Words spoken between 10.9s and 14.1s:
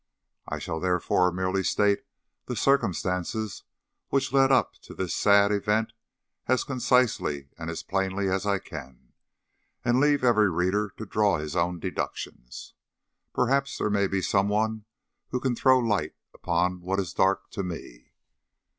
to draw his own deductions. Perhaps there may